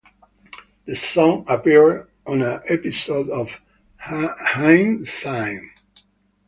The 0.85 0.95
song 0.95 1.45
appeared 1.47 2.07
on 2.25 2.41
an 2.41 2.61
episode 2.67 3.29
of 3.29 3.61
"Hindsight". 3.97 5.59